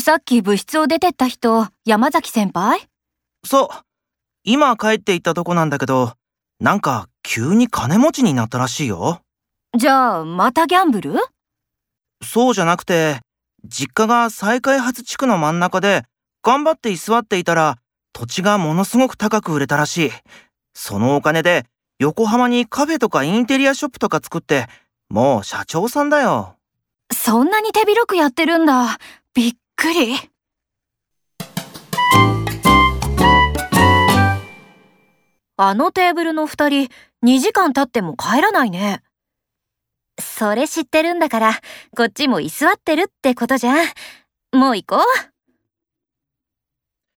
[0.00, 2.88] さっき部室を出てった人、山崎先輩？
[3.44, 3.68] そう。
[4.44, 6.14] 今帰って行ったとこなんだけど、
[6.58, 9.20] なんか急に金持ちになったらしいよ。
[9.76, 11.14] じゃあ、またギャンブル？
[12.22, 13.20] そうじゃなくて、
[13.64, 16.04] 実家が再開発地区の真ん中で、
[16.42, 17.78] 頑張って居座っていたら、
[18.12, 20.10] 土地がものすごく高く売れたらしい。
[20.74, 21.66] そのお金で、
[21.98, 24.66] 横浜にカフェとかインテリアショップとか作って、
[25.08, 26.56] もう社長さんだよ。
[27.12, 28.98] そんなに手広くやってるんだ。
[29.34, 30.14] びっくり？
[35.56, 36.88] あのテーブルの二人、
[37.24, 39.02] 2時間経っても帰らないね。
[40.18, 41.54] それ知ってるんだから、
[41.96, 43.86] こっちも居座ってるってことじゃん。
[44.52, 45.00] もう行こう。